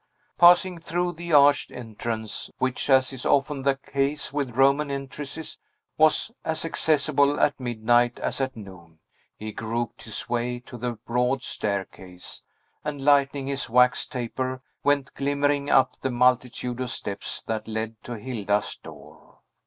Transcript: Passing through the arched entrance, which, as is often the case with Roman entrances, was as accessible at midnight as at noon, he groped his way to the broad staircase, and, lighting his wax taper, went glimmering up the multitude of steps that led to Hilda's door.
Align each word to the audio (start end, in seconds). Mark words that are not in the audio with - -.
Passing 0.39 0.79
through 0.79 1.11
the 1.13 1.31
arched 1.31 1.69
entrance, 1.69 2.49
which, 2.57 2.89
as 2.89 3.13
is 3.13 3.23
often 3.23 3.61
the 3.61 3.75
case 3.75 4.33
with 4.33 4.55
Roman 4.57 4.89
entrances, 4.89 5.59
was 5.95 6.31
as 6.43 6.65
accessible 6.65 7.39
at 7.39 7.59
midnight 7.59 8.17
as 8.17 8.41
at 8.41 8.55
noon, 8.57 8.97
he 9.37 9.51
groped 9.51 10.01
his 10.01 10.27
way 10.27 10.59
to 10.61 10.75
the 10.75 10.93
broad 10.93 11.43
staircase, 11.43 12.41
and, 12.83 13.05
lighting 13.05 13.45
his 13.45 13.69
wax 13.69 14.07
taper, 14.07 14.59
went 14.83 15.13
glimmering 15.13 15.69
up 15.69 15.95
the 15.99 16.09
multitude 16.09 16.81
of 16.81 16.89
steps 16.89 17.43
that 17.43 17.67
led 17.67 17.95
to 18.01 18.13
Hilda's 18.17 18.75
door. 18.77 19.41